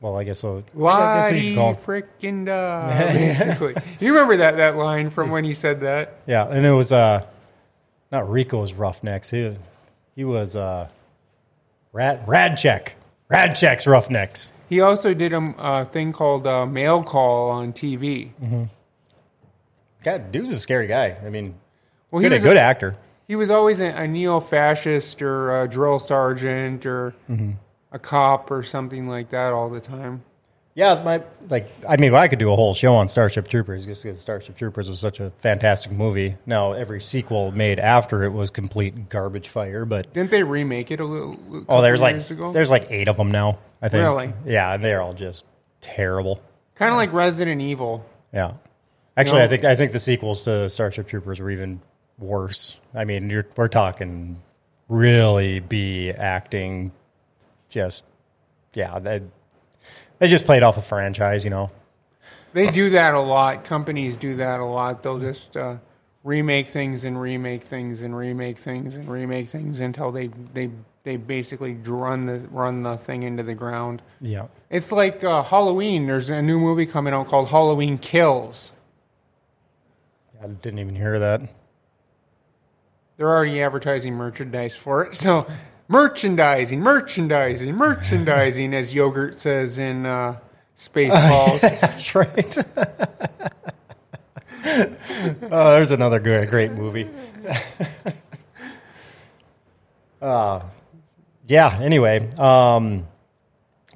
Well, 0.00 0.16
I 0.16 0.24
guess 0.24 0.40
so. 0.40 0.58
I 0.58 0.60
guess 0.60 1.32
you 1.32 1.54
Lottie 1.54 1.54
could 1.54 1.84
frickin' 1.84 2.46
da, 2.46 2.88
basically. 3.12 3.76
you 4.00 4.12
remember 4.12 4.36
that 4.38 4.56
that 4.56 4.76
line 4.76 5.10
from 5.10 5.30
when 5.30 5.44
he 5.44 5.54
said 5.54 5.80
that? 5.82 6.22
Yeah, 6.26 6.48
and 6.48 6.66
it 6.66 6.72
was 6.72 6.90
uh, 6.90 7.24
not 8.10 8.28
Rico's 8.28 8.72
Roughnecks. 8.72 9.30
He 9.30 9.56
he 10.16 10.24
was 10.24 10.56
uh, 10.56 10.88
Rad 11.92 12.26
Radcheck. 12.26 12.90
Rasczak's 13.30 13.86
Roughnecks. 13.86 14.52
He 14.68 14.80
also 14.80 15.14
did 15.14 15.32
a 15.32 15.38
uh, 15.38 15.84
thing 15.84 16.12
called 16.12 16.46
uh, 16.46 16.66
Mail 16.66 17.04
Call 17.04 17.50
on 17.50 17.72
TV. 17.72 18.30
God, 20.10 20.32
dude's 20.32 20.50
a 20.50 20.58
scary 20.58 20.86
guy. 20.86 21.16
I 21.24 21.28
mean, 21.30 21.54
Well, 22.10 22.22
good, 22.22 22.32
a 22.32 22.36
was 22.36 22.44
good 22.44 22.56
actor. 22.56 22.96
He 23.26 23.36
was 23.36 23.50
always 23.50 23.80
a, 23.80 23.88
a 23.88 24.06
neo-fascist 24.08 25.20
or 25.22 25.62
a 25.62 25.68
drill 25.68 25.98
sergeant 25.98 26.86
or 26.86 27.14
Mm-hmm. 27.30 27.52
a 27.92 27.98
cop 27.98 28.50
or 28.50 28.62
something 28.62 29.08
like 29.08 29.30
that 29.30 29.52
all 29.52 29.68
the 29.68 29.80
time. 29.80 30.22
Yeah, 30.74 31.02
my 31.02 31.22
like. 31.50 31.68
I 31.88 31.96
mean, 31.96 32.14
I 32.14 32.28
could 32.28 32.38
do 32.38 32.52
a 32.52 32.54
whole 32.54 32.72
show 32.72 32.94
on 32.94 33.08
Starship 33.08 33.48
Troopers 33.48 33.84
just 33.84 34.04
because 34.04 34.20
Starship 34.20 34.56
Troopers 34.56 34.88
was 34.88 35.00
such 35.00 35.18
a 35.18 35.32
fantastic 35.38 35.90
movie. 35.90 36.36
Now, 36.46 36.72
every 36.72 37.00
sequel 37.00 37.50
made 37.50 37.80
after 37.80 38.22
it 38.22 38.28
was 38.28 38.50
complete 38.50 39.08
garbage 39.08 39.48
fire. 39.48 39.84
But 39.84 40.12
Didn't 40.14 40.30
they 40.30 40.44
remake 40.44 40.92
it 40.92 41.00
a 41.00 41.04
little? 41.04 41.32
a 41.34 41.64
oh, 41.68 41.82
there's 41.82 42.00
like 42.00 42.30
ago? 42.30 42.52
there's 42.52 42.70
like 42.70 42.86
eight 42.92 43.08
of 43.08 43.16
them 43.16 43.32
now. 43.32 43.58
I 43.82 43.88
think. 43.88 44.04
Really? 44.04 44.32
Yeah, 44.46 44.72
and 44.72 44.84
they're 44.84 45.02
all 45.02 45.14
just 45.14 45.42
terrible. 45.80 46.40
kind 46.76 46.92
of 46.92 46.96
like 46.96 47.12
Resident 47.12 47.60
Evil. 47.60 48.06
Yeah. 48.32 48.52
Actually, 49.18 49.38
know- 49.38 49.44
I 49.44 49.48
think 49.48 49.64
I 49.64 49.76
think 49.76 49.92
the 49.92 50.00
sequels 50.00 50.42
to 50.44 50.70
Starship 50.70 51.08
Troopers 51.08 51.40
were 51.40 51.50
even 51.50 51.80
worse. 52.18 52.76
I 52.94 53.04
mean, 53.04 53.30
you're, 53.30 53.46
we're 53.56 53.68
talking 53.68 54.40
really 54.88 55.60
B 55.60 56.10
acting, 56.10 56.92
just 57.68 58.04
yeah. 58.74 58.98
They 58.98 59.22
they 60.18 60.28
just 60.28 60.44
played 60.44 60.62
off 60.62 60.76
a 60.76 60.82
franchise, 60.82 61.44
you 61.44 61.50
know. 61.50 61.70
They 62.52 62.70
do 62.70 62.90
that 62.90 63.14
a 63.14 63.20
lot. 63.20 63.64
Companies 63.64 64.16
do 64.16 64.36
that 64.36 64.60
a 64.60 64.64
lot. 64.64 65.02
They'll 65.02 65.18
just 65.18 65.56
uh, 65.56 65.76
remake 66.24 66.68
things 66.68 67.04
and 67.04 67.20
remake 67.20 67.64
things 67.64 68.00
and 68.00 68.16
remake 68.16 68.58
things 68.58 68.94
and 68.94 69.08
remake 69.08 69.48
things 69.48 69.80
until 69.80 70.10
they 70.12 70.28
they 70.54 70.70
they 71.04 71.16
basically 71.16 71.74
run 71.74 72.26
the 72.26 72.40
run 72.50 72.82
the 72.82 72.96
thing 72.96 73.22
into 73.22 73.42
the 73.42 73.54
ground. 73.54 74.02
Yeah. 74.20 74.46
It's 74.70 74.92
like 74.92 75.24
uh, 75.24 75.42
Halloween. 75.42 76.06
There's 76.06 76.30
a 76.30 76.42
new 76.42 76.58
movie 76.58 76.86
coming 76.86 77.12
out 77.14 77.28
called 77.28 77.48
Halloween 77.48 77.98
Kills. 77.98 78.72
I 80.42 80.46
didn't 80.46 80.78
even 80.78 80.94
hear 80.94 81.18
that. 81.18 81.42
They're 83.16 83.28
already 83.28 83.60
advertising 83.60 84.14
merchandise 84.14 84.76
for 84.76 85.04
it. 85.04 85.16
So, 85.16 85.46
merchandising, 85.88 86.80
merchandising, 86.80 87.74
merchandising, 87.74 88.74
as 88.74 88.94
Yogurt 88.94 89.38
says 89.38 89.78
in 89.78 90.06
uh, 90.06 90.38
Spaceballs. 90.78 91.60
That's 91.80 92.14
right. 92.14 92.58
oh, 95.50 95.70
there's 95.72 95.90
another 95.90 96.20
good, 96.20 96.48
great 96.48 96.72
movie. 96.72 97.08
uh, 100.22 100.60
yeah. 101.48 101.78
Anyway, 101.82 102.30
um, 102.38 103.08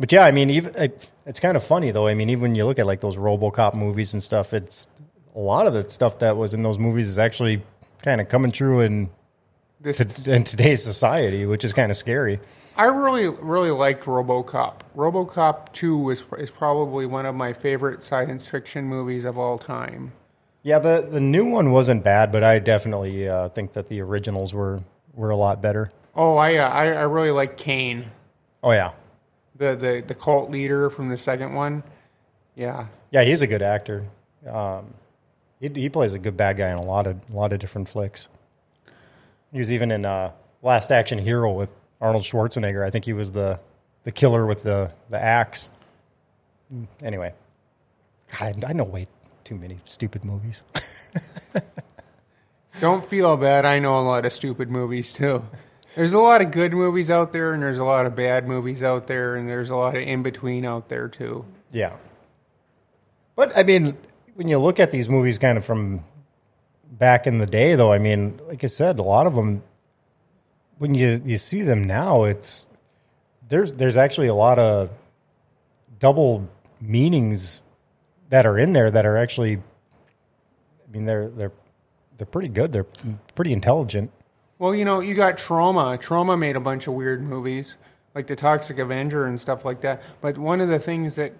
but 0.01 0.11
yeah, 0.11 0.25
I 0.25 0.33
mean, 0.33 0.51
even 0.51 0.75
it, 0.75 1.09
it's 1.25 1.39
kind 1.39 1.57
of 1.57 1.65
funny 1.65 1.93
though. 1.93 2.09
I 2.09 2.15
mean, 2.15 2.31
even 2.31 2.43
when 2.43 2.55
you 2.57 2.65
look 2.65 2.81
at 2.81 2.87
like 2.87 3.01
those 3.01 3.17
RoboCop 3.17 3.75
movies 3.75 4.13
and 4.13 4.23
stuff, 4.23 4.53
it's 4.53 4.89
a 5.35 5.39
lot 5.39 5.67
of 5.67 5.75
the 5.75 5.89
stuff 5.89 6.19
that 6.21 6.37
was 6.37 6.55
in 6.55 6.62
those 6.62 6.79
movies 6.79 7.09
is 7.09 7.19
actually 7.19 7.62
kind 8.03 8.21
of 8.21 8.29
coming 8.29 8.53
true 8.53 8.81
in 8.81 9.11
this, 9.81 10.01
in 10.27 10.45
today's 10.45 10.83
society, 10.83 11.47
which 11.47 11.65
is 11.65 11.73
kind 11.73 11.91
of 11.91 11.97
scary. 11.97 12.41
I 12.77 12.87
really, 12.87 13.29
really 13.29 13.71
liked 13.71 14.05
RoboCop. 14.05 14.81
RoboCop 14.97 15.73
2 15.73 16.11
is, 16.11 16.25
is 16.39 16.51
probably 16.51 17.05
one 17.07 17.27
of 17.27 17.35
my 17.35 17.53
favorite 17.53 18.03
science 18.03 18.49
fiction 18.49 18.85
movies 18.85 19.25
of 19.25 19.37
all 19.39 19.59
time. 19.59 20.12
Yeah, 20.62 20.79
the 20.79 21.09
the 21.11 21.19
new 21.19 21.45
one 21.45 21.73
wasn't 21.73 22.05
bad, 22.05 22.31
but 22.31 22.45
I 22.45 22.61
definitely 22.61 23.29
uh, 23.29 23.49
think 23.49 23.73
that 23.73 23.89
the 23.89 24.01
originals 24.01 24.55
were 24.55 24.81
were 25.12 25.31
a 25.31 25.37
lot 25.37 25.61
better. 25.61 25.91
Oh, 26.15 26.37
I, 26.37 26.55
uh, 26.55 26.69
I, 26.69 26.85
I 26.87 27.03
really 27.03 27.33
like 27.33 27.57
Cain, 27.57 28.12
Oh 28.62 28.71
yeah, 28.71 28.93
the, 29.57 29.75
the, 29.75 30.05
the 30.07 30.15
cult 30.15 30.51
leader 30.51 30.89
from 30.89 31.09
the 31.09 31.19
second 31.19 31.55
one. 31.55 31.83
Yeah. 32.55 32.87
yeah, 33.11 33.25
he's 33.25 33.43
a 33.43 33.47
good 33.47 33.62
actor. 33.62 34.05
Um, 34.49 34.95
he 35.62 35.69
he 35.69 35.88
plays 35.88 36.12
a 36.12 36.19
good 36.19 36.37
bad 36.37 36.59
guy 36.59 36.69
in 36.69 36.76
a 36.76 36.83
lot 36.83 37.07
of 37.07 37.16
a 37.33 37.37
lot 37.37 37.52
of 37.52 37.61
different 37.61 37.88
flicks. 37.88 38.28
He 39.52 39.59
was 39.59 39.73
even 39.73 39.90
in 39.90 40.04
uh, 40.04 40.33
Last 40.61 40.90
Action 40.90 41.19
Hero 41.19 41.52
with 41.52 41.71
Arnold 42.00 42.25
Schwarzenegger. 42.25 42.85
I 42.85 42.90
think 42.90 43.04
he 43.04 43.12
was 43.12 43.33
the 43.33 43.61
the 44.02 44.12
killer 44.12 44.45
with 44.45 44.64
the 44.64 44.92
the 45.09 45.23
axe. 45.23 45.71
Anyway, 47.00 47.33
God, 48.38 48.64
I, 48.64 48.71
I 48.71 48.73
know 48.73 48.85
way 48.85 49.07
too 49.45 49.54
many 49.54 49.78
stupid 49.85 50.25
movies. 50.25 50.62
Don't 52.81 53.07
feel 53.07 53.37
bad. 53.37 53.64
I 53.64 53.78
know 53.78 53.99
a 53.99 54.00
lot 54.00 54.26
of 54.26 54.33
stupid 54.33 54.71
movies 54.71 55.12
too. 55.12 55.45
There's 55.95 56.14
a 56.14 56.19
lot 56.19 56.40
of 56.40 56.50
good 56.50 56.73
movies 56.73 57.11
out 57.11 57.35
there, 57.35 57.52
and 57.52 57.62
there's 57.62 57.78
a 57.78 57.85
lot 57.85 58.07
of 58.07 58.16
bad 58.16 58.49
movies 58.49 58.83
out 58.83 59.07
there, 59.07 59.37
and 59.37 59.49
there's 59.49 59.69
a 59.71 59.76
lot 59.76 59.95
of 59.95 60.02
in 60.02 60.23
between 60.23 60.64
out 60.64 60.88
there 60.88 61.07
too. 61.07 61.45
Yeah. 61.71 61.97
But 63.37 63.57
I 63.57 63.62
mean, 63.62 63.97
when 64.35 64.49
you 64.49 64.59
look 64.59 64.81
at 64.81 64.91
these 64.91 65.09
movies 65.09 65.39
kind 65.39 65.59
of 65.59 65.65
from 65.65 66.05
back 66.91 67.27
in 67.27 67.39
the 67.39 67.47
day 67.47 67.75
though, 67.75 67.93
I 67.93 67.99
mean, 67.99 68.41
like 68.49 68.65
I 68.65 68.69
said, 68.69 68.99
a 68.99 69.03
lot 69.03 69.27
of 69.27 69.35
them 69.35 69.62
when 70.79 70.95
you 70.95 71.23
you 71.25 71.39
see 71.39 71.62
them 71.62 71.85
now, 71.85 72.25
it's 72.25 72.67
there's 73.49 73.73
there's 73.75 73.97
actually 73.97 74.27
a 74.27 74.35
lot 74.35 74.59
of 74.59 74.91
double 75.99 76.49
meanings 76.81 77.62
that 78.31 78.47
are 78.47 78.59
in 78.59 78.73
there 78.73 78.91
that 78.91 79.07
are 79.07 79.17
actually 79.17 79.57
I 79.57 80.91
mean, 80.91 81.05
they're 81.05 81.29
they're 81.31 81.53
they're 82.17 82.27
pretty 82.27 82.49
good. 82.49 82.73
They're 82.73 82.87
pretty 83.35 83.53
intelligent. 83.53 84.11
Well, 84.59 84.75
you 84.75 84.85
know, 84.85 85.01
you 85.01 85.15
got 85.15 85.39
Troma. 85.39 85.99
Troma 85.99 86.39
made 86.39 86.57
a 86.57 86.61
bunch 86.61 86.87
of 86.87 86.95
weird 86.95 87.23
movies, 87.23 87.77
like 88.15 88.27
the 88.27 88.37
Toxic 88.37 88.79
Avenger 88.79 89.27
and 89.27 89.41
stuff 89.41 89.65
like 89.65 89.81
that. 89.81 90.03
But 90.21 90.39
one 90.39 90.61
of 90.61 90.69
the 90.69 90.79
things 90.79 91.17
that 91.17 91.33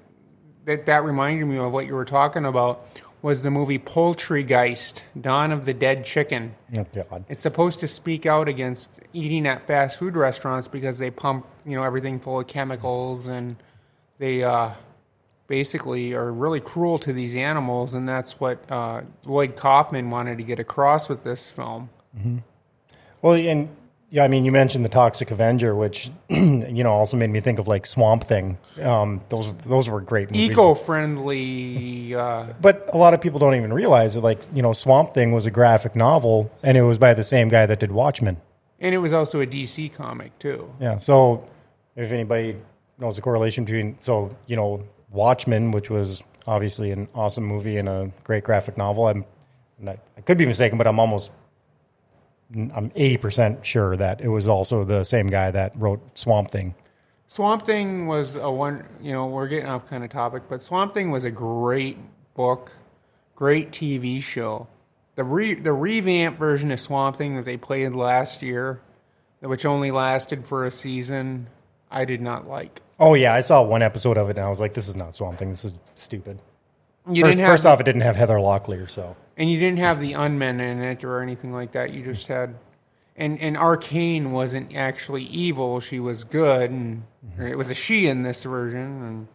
that, 0.65 0.87
that 0.87 1.05
reminded 1.05 1.47
me 1.47 1.59
of 1.59 1.73
what 1.73 1.87
you 1.87 1.95
were 1.95 2.05
talking 2.05 2.45
about 2.45 2.87
was 3.21 3.45
the 3.45 3.51
movie 3.51 3.79
Poultrygeist, 3.79 5.03
Dawn 5.21 5.53
of 5.53 5.65
the 5.65 5.75
Dead 5.75 6.05
Chicken. 6.05 6.55
Oh 6.75 6.85
God. 6.93 7.25
It's 7.29 7.43
supposed 7.43 7.79
to 7.81 7.89
speak 7.89 8.27
out 8.27 8.49
against 8.49 8.89
eating 9.13 9.47
at 9.47 9.65
fast 9.65 9.99
food 9.99 10.17
restaurants 10.17 10.67
because 10.67 10.99
they 10.99 11.11
pump, 11.11 11.47
you 11.65 11.77
know, 11.77 11.85
everything 11.85 12.19
full 12.19 12.41
of 12.41 12.49
chemicals 12.49 13.27
and 13.27 13.57
they 14.19 14.43
uh, 14.43 14.71
basically 15.47 16.15
are 16.15 16.33
really 16.33 16.61
cruel 16.61 16.99
to 16.99 17.13
these 17.13 17.35
animals, 17.35 17.93
and 17.93 18.09
that's 18.09 18.39
what 18.41 18.59
uh, 18.71 19.03
Lloyd 19.27 19.57
Kaufman 19.57 20.11
wanted 20.11 20.39
to 20.39 20.45
get 20.45 20.59
across 20.59 21.09
with 21.09 21.25
this 21.25 21.51
film. 21.51 21.91
Well, 23.21 23.35
and 23.35 23.69
yeah, 24.15 24.25
I 24.25 24.29
mean, 24.29 24.45
you 24.45 24.53
mentioned 24.53 24.85
the 24.85 24.91
Toxic 24.91 25.31
Avenger, 25.31 25.75
which 25.75 26.11
you 26.29 26.85
know 26.85 26.93
also 26.93 27.17
made 27.17 27.31
me 27.31 27.41
think 27.41 27.59
of 27.59 27.67
like 27.67 27.87
Swamp 27.87 28.25
Thing. 28.29 28.59
Um, 28.81 29.23
those 29.31 29.53
those 29.65 29.89
were 29.89 30.01
great 30.03 30.31
movies. 30.31 30.51
Eco-friendly. 30.51 32.15
Uh, 32.15 32.47
But 32.61 32.91
a 32.93 32.97
lot 32.99 33.15
of 33.15 33.21
people 33.21 33.39
don't 33.39 33.55
even 33.55 33.73
realize 33.73 34.15
that, 34.15 34.21
like 34.21 34.41
you 34.55 34.63
know, 34.63 34.73
Swamp 34.73 35.15
Thing 35.15 35.33
was 35.33 35.47
a 35.47 35.51
graphic 35.51 35.97
novel, 35.97 36.51
and 36.63 36.77
it 36.77 36.83
was 36.83 36.99
by 36.99 37.15
the 37.15 37.23
same 37.23 37.49
guy 37.49 37.67
that 37.67 37.81
did 37.81 37.93
Watchmen. 37.93 38.37
and 38.81 38.95
it 38.95 38.99
was 38.99 39.13
also 39.13 39.41
a 39.41 39.47
DC 39.47 39.93
comic 39.95 40.39
too. 40.39 40.71
Yeah. 40.81 40.97
So 40.97 41.49
if 41.97 42.11
anybody 42.13 42.57
knows 42.99 43.17
the 43.17 43.23
correlation 43.23 43.65
between, 43.65 43.97
so 44.01 44.37
you 44.47 44.57
know, 44.57 44.85
Watchmen, 45.11 45.71
which 45.73 45.89
was 45.91 46.23
obviously 46.47 46.91
an 46.91 47.09
awesome 47.15 47.45
movie 47.45 47.77
and 47.79 47.89
a 47.89 48.11
great 48.25 48.45
graphic 48.45 48.77
novel. 48.77 49.07
I'm, 49.09 49.25
I 49.87 50.21
could 50.25 50.39
be 50.39 50.47
mistaken, 50.47 50.79
but 50.79 50.87
I'm 50.87 50.99
almost, 51.01 51.31
I'm 52.55 52.91
80% 52.91 53.65
sure 53.65 53.97
that 53.97 54.21
it 54.21 54.29
was 54.29 54.47
also 54.47 54.85
the 54.85 55.05
same 55.05 55.29
guy 55.29 55.51
that 55.51 55.73
wrote 55.77 56.01
Swamp 56.19 56.51
Thing. 56.51 56.75
Swamp 57.29 57.65
Thing 57.65 58.07
was 58.07 58.37
a 58.37 58.51
one. 58.51 58.85
You 59.01 59.13
know, 59.13 59.27
we're 59.27 59.49
getting 59.49 59.69
off 59.69 59.89
kind 59.89 60.05
of 60.05 60.11
topic, 60.11 60.45
but 60.49 60.63
Swamp 60.63 60.93
Thing 60.93 61.11
was 61.11 61.25
a 61.25 61.31
great 61.31 61.97
book, 62.35 62.73
great 63.35 63.71
TV 63.71 64.23
show. 64.23 64.69
The 65.15 65.25
re, 65.25 65.55
the 65.55 65.73
revamped 65.73 66.39
version 66.39 66.71
of 66.71 66.81
Swamp 66.81 67.17
Thing 67.17 67.37
that 67.37 67.45
they 67.45 67.57
played 67.57 67.95
last 67.95 68.43
year, 68.43 68.81
which 69.41 69.65
only 69.65 69.91
lasted 69.91 70.47
for 70.47 70.65
a 70.65 70.71
season, 70.71 71.49
I 71.91 72.05
did 72.05 72.21
not 72.21 72.47
like. 72.47 72.83
Oh 73.01 73.15
yeah, 73.15 73.35
I 73.35 73.41
saw 73.41 73.63
one 73.63 73.83
episode 73.83 74.17
of 74.17 74.31
it 74.31 74.37
and 74.37 74.47
I 74.47 74.49
was 74.49 74.61
like, 74.61 74.75
this 74.75 74.89
is 74.89 74.97
not 74.97 75.15
Swamp 75.15 75.39
Thing. 75.39 75.51
This 75.51 75.65
is 75.65 75.75
stupid. 75.95 76.41
You 77.11 77.23
First, 77.23 77.37
didn't 77.37 77.41
have 77.41 77.53
first 77.55 77.67
off, 77.67 77.81
it 77.81 77.85
didn't 77.85 78.03
have 78.03 78.15
Heather 78.17 78.37
Locklear, 78.37 78.89
so 78.89 79.17
and 79.37 79.51
you 79.51 79.59
didn't 79.59 79.81
have 79.81 80.01
the 80.01 80.13
unmen 80.13 80.61
in 80.61 80.81
it 80.83 81.03
or 81.03 81.21
anything 81.21 81.53
like 81.53 81.73
that. 81.73 81.93
You 81.93 82.05
just 82.05 82.29
had, 82.29 82.55
and 83.17 83.41
and 83.41 83.57
Arcane 83.57 84.31
wasn't 84.31 84.75
actually 84.77 85.25
evil; 85.25 85.81
she 85.81 85.99
was 85.99 86.23
good, 86.23 86.71
and 86.71 87.03
or 87.39 87.47
it 87.47 87.59
was 87.59 87.71
a 87.71 87.75
she 87.75 88.07
in 88.07 88.23
this 88.23 88.45
version. 88.45 89.27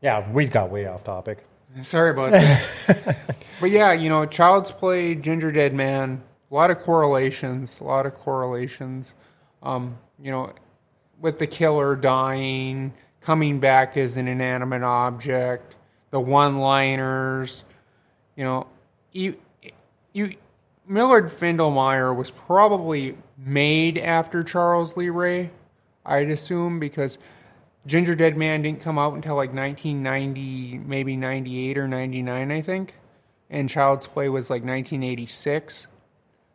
yeah, 0.00 0.30
we 0.30 0.46
got 0.46 0.70
way 0.70 0.86
off 0.86 1.04
topic. 1.04 1.44
Sorry 1.82 2.10
about 2.10 2.32
that, 2.32 3.18
but 3.60 3.70
yeah, 3.70 3.92
you 3.92 4.08
know, 4.08 4.24
Child's 4.24 4.70
Play, 4.70 5.14
Ginger 5.14 5.52
Dead 5.52 5.74
Man, 5.74 6.22
a 6.50 6.54
lot 6.54 6.70
of 6.70 6.80
correlations, 6.80 7.78
a 7.78 7.84
lot 7.84 8.06
of 8.06 8.14
correlations. 8.14 9.12
Um, 9.62 9.98
you 10.18 10.30
know, 10.30 10.52
with 11.20 11.38
the 11.38 11.46
killer 11.46 11.94
dying, 11.94 12.94
coming 13.20 13.60
back 13.60 13.96
as 13.98 14.16
an 14.16 14.26
inanimate 14.26 14.82
object, 14.82 15.76
the 16.10 16.20
one-liners. 16.20 17.64
You 18.36 18.44
know, 18.44 18.66
you 19.12 19.36
you 20.12 20.34
Millard 20.86 21.26
Findlemeyer 21.26 22.14
was 22.14 22.30
probably 22.30 23.16
made 23.38 23.96
after 23.98 24.42
Charles 24.42 24.96
Lee 24.96 25.08
Ray, 25.08 25.50
I'd 26.04 26.30
assume, 26.30 26.80
because 26.80 27.18
Ginger 27.86 28.14
Dead 28.14 28.36
Man 28.36 28.62
didn't 28.62 28.80
come 28.80 28.98
out 28.98 29.14
until 29.14 29.36
like 29.36 29.54
1990, 29.54 30.78
maybe 30.78 31.16
98 31.16 31.78
or 31.78 31.88
99, 31.88 32.50
I 32.50 32.60
think, 32.60 32.94
and 33.48 33.70
Child's 33.70 34.06
Play 34.06 34.28
was 34.28 34.50
like 34.50 34.62
1986. 34.62 35.86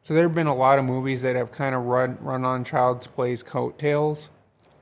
So 0.01 0.13
there 0.13 0.23
have 0.23 0.35
been 0.35 0.47
a 0.47 0.55
lot 0.55 0.77
of 0.77 0.85
movies 0.85 1.23
that 1.23 1.35
have 1.35 1.51
kind 1.51 1.73
of 1.73 1.85
run 1.85 2.17
run 2.21 2.45
on 2.45 2.63
Child's 2.63 3.07
Play's 3.07 3.41
coattails. 3.41 4.29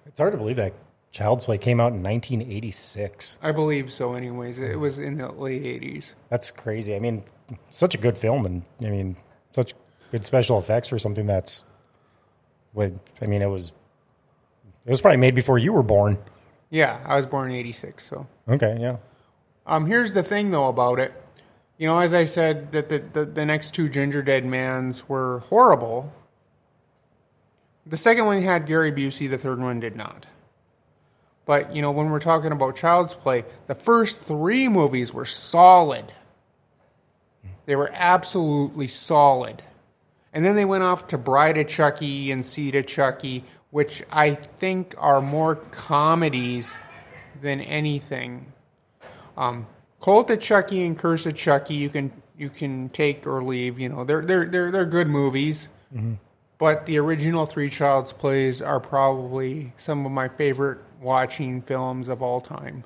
It's 0.06 0.20
hard 0.20 0.34
to 0.34 0.38
believe 0.38 0.58
that 0.58 0.74
Child's 1.14 1.46
Play 1.46 1.60
came 1.60 1.80
out 1.80 1.94
in 1.94 2.02
1986. 2.02 3.38
I 3.40 3.52
believe 3.52 3.94
so, 3.94 4.16
anyways. 4.16 4.58
It 4.58 4.80
was 4.80 4.98
in 4.98 5.18
the 5.18 5.32
late 5.32 5.62
80s. 5.62 6.10
That's 6.30 6.50
crazy. 6.50 6.96
I 6.96 7.00
mean, 7.00 7.24
such 7.70 7.94
a 7.94 8.00
good 8.00 8.18
film, 8.18 8.48
and 8.48 8.64
I 8.82 8.90
mean, 8.90 9.18
such 9.52 9.76
good 10.12 10.26
special 10.26 10.58
effects 10.58 10.88
for 10.88 10.98
something 10.98 11.28
that's. 11.28 11.64
What 12.74 12.94
I 13.22 13.28
mean, 13.28 13.44
it 13.44 13.48
was. 13.48 13.72
It 14.86 14.90
was 14.90 15.02
probably 15.02 15.18
made 15.18 15.36
before 15.36 15.60
you 15.60 15.72
were 15.72 15.84
born. 15.84 16.18
Yeah, 16.72 17.00
I 17.06 17.16
was 17.16 17.28
born 17.28 17.52
in 17.52 17.58
86, 17.58 18.10
so. 18.10 18.28
Okay, 18.50 18.76
yeah. 18.82 18.98
Um, 19.68 19.86
here's 19.86 20.14
the 20.14 20.24
thing, 20.24 20.50
though, 20.50 20.68
about 20.68 20.98
it. 21.00 21.14
You 21.78 21.86
know, 21.86 22.00
as 22.00 22.12
I 22.12 22.26
said, 22.26 22.72
that 22.72 22.90
the, 22.90 23.00
the, 23.00 23.26
the 23.26 23.46
next 23.46 23.76
two 23.76 23.88
Ginger 23.88 24.24
Dead 24.24 24.44
Mans 24.46 25.08
were 25.08 25.40
horrible. 25.50 26.12
The 27.86 27.98
second 27.98 28.26
one 28.26 28.42
had 28.42 28.66
Gary 28.66 28.92
Busey, 28.92 29.30
the 29.30 29.38
third 29.38 29.60
one 29.60 29.80
did 29.80 29.96
not. 29.96 30.26
But, 31.46 31.76
you 31.76 31.82
know, 31.82 31.92
when 31.92 32.10
we're 32.10 32.20
talking 32.20 32.52
about 32.52 32.76
Child's 32.76 33.14
Play, 33.14 33.44
the 33.68 33.76
first 33.76 34.22
three 34.22 34.70
movies 34.70 35.14
were 35.14 35.26
solid. 35.26 36.06
They 37.66 37.76
were 37.76 37.92
absolutely 37.94 38.88
solid. 38.88 39.62
And 40.34 40.46
then 40.46 40.56
they 40.56 40.66
went 40.66 40.84
off 40.84 41.08
to 41.10 41.18
Bride 41.18 41.58
of 41.58 41.68
Chucky 41.68 42.32
and 42.32 42.46
Seed 42.46 42.76
of 42.76 42.88
Chucky, 42.88 43.44
which 43.72 44.04
I 44.12 44.36
think 44.36 44.96
are 44.98 45.22
more 45.22 45.56
comedies 45.56 46.76
than 47.42 47.62
anything. 47.62 48.52
Um, 49.38 49.68
Cult 50.02 50.30
of 50.32 50.40
Chucky 50.40 50.84
and 50.86 50.98
Curse 50.98 51.26
of 51.26 51.36
Chucky, 51.36 51.76
you 51.76 51.90
can 51.90 52.12
you 52.38 52.50
can 52.50 52.90
take 52.90 53.26
or 53.28 53.44
leave. 53.44 53.80
You 53.80 53.90
know, 53.90 54.04
they're 54.04 54.22
they're 54.22 54.46
they're 54.46 54.72
they're 54.72 54.86
good 54.86 55.08
movies. 55.08 55.68
But 56.58 56.86
the 56.86 56.98
original 56.98 57.46
three 57.46 57.70
Child's 57.70 58.14
Plays 58.14 58.62
are 58.62 58.80
probably 58.80 59.74
some 59.78 60.06
of 60.06 60.12
my 60.12 60.28
favorite 60.30 60.80
watching 61.04 61.62
films 61.62 62.08
of 62.08 62.22
all 62.22 62.42
time. 62.42 62.84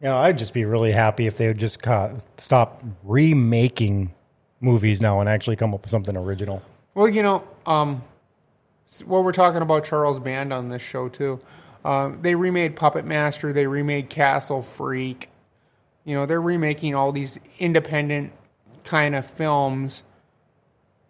You 0.00 0.08
know, 0.08 0.18
I'd 0.18 0.38
just 0.38 0.54
be 0.54 0.64
really 0.64 0.92
happy 0.92 1.26
if 1.26 1.38
they 1.38 1.48
would 1.48 1.58
just 1.58 1.82
ca- 1.82 2.14
stop 2.36 2.82
remaking 3.02 4.14
movies 4.60 5.00
now 5.00 5.20
and 5.20 5.28
actually 5.28 5.56
come 5.56 5.74
up 5.74 5.82
with 5.82 5.90
something 5.90 6.16
original. 6.16 6.62
Well, 6.94 7.08
you 7.08 7.22
know, 7.22 7.46
um, 7.66 8.02
well, 9.06 9.22
we're 9.22 9.32
talking 9.32 9.62
about 9.62 9.84
Charles 9.84 10.20
Band 10.20 10.52
on 10.52 10.68
this 10.68 10.82
show 10.82 11.08
too. 11.08 11.40
Uh, 11.84 12.12
they 12.20 12.34
remade 12.34 12.76
Puppet 12.76 13.04
Master. 13.04 13.52
They 13.52 13.66
remade 13.66 14.08
Castle 14.08 14.62
Freak. 14.62 15.30
You 16.04 16.14
know, 16.14 16.26
they're 16.26 16.40
remaking 16.40 16.94
all 16.94 17.12
these 17.12 17.38
independent 17.58 18.32
kind 18.84 19.14
of 19.14 19.26
films, 19.26 20.02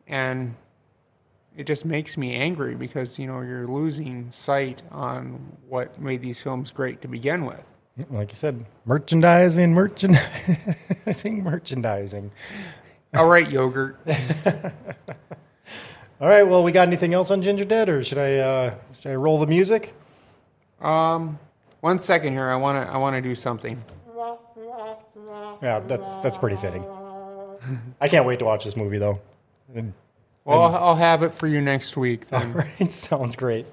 and 0.06 0.56
it 1.58 1.66
just 1.66 1.84
makes 1.84 2.16
me 2.16 2.34
angry 2.36 2.76
because 2.76 3.18
you 3.18 3.26
know 3.26 3.40
you're 3.40 3.66
losing 3.66 4.30
sight 4.30 4.80
on 4.92 5.56
what 5.68 6.00
made 6.00 6.22
these 6.22 6.40
films 6.40 6.70
great 6.70 7.02
to 7.02 7.08
begin 7.08 7.44
with. 7.44 7.62
Like 8.10 8.30
you 8.30 8.36
said, 8.36 8.64
merchandising, 8.86 9.74
merchandising, 9.74 11.42
merchandising. 11.42 12.30
All 13.12 13.28
right, 13.28 13.50
yogurt. 13.50 13.98
All 16.20 16.28
right. 16.28 16.44
Well, 16.44 16.62
we 16.62 16.70
got 16.70 16.86
anything 16.86 17.12
else 17.12 17.32
on 17.32 17.42
Ginger 17.42 17.64
Dead, 17.64 17.88
or 17.88 18.04
should 18.04 18.18
I 18.18 18.36
uh, 18.36 18.74
should 19.00 19.10
I 19.10 19.16
roll 19.16 19.40
the 19.40 19.48
music? 19.48 19.94
Um, 20.80 21.40
one 21.80 21.98
second 21.98 22.34
here. 22.34 22.48
I 22.48 22.54
want 22.56 22.80
to. 22.80 22.92
I 22.92 22.98
want 22.98 23.16
to 23.16 23.22
do 23.22 23.34
something. 23.34 23.82
Yeah, 25.60 25.80
that's 25.80 26.18
that's 26.18 26.36
pretty 26.36 26.56
fitting. 26.56 26.84
I 28.00 28.08
can't 28.08 28.26
wait 28.26 28.38
to 28.38 28.44
watch 28.44 28.64
this 28.64 28.76
movie 28.76 28.98
though. 28.98 29.20
Well, 30.48 30.62
I'll, 30.62 30.74
I'll 30.76 30.96
have 30.96 31.22
it 31.22 31.34
for 31.34 31.46
you 31.46 31.60
next 31.60 31.96
week. 31.96 32.28
Then. 32.28 32.52
All 32.52 32.62
right, 32.80 32.90
sounds 32.90 33.36
great. 33.36 33.66